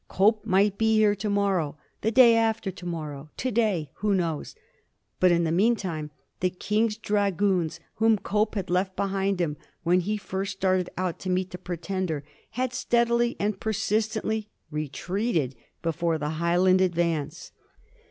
[0.07, 4.55] Cope might be here to morrow, the day after to morrow, to day, who knows?
[5.19, 9.99] But in the mean time the King's Dragoons, whom Cope had left behind him when
[9.99, 15.53] he first started out to meet the Pretender, had steadily and persistently re treated
[15.83, 17.51] before the Highland advance.